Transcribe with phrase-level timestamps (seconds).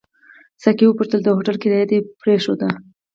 [0.63, 2.67] ساقي وپوښتل: د هوټل کرایه دې پرېښوده؟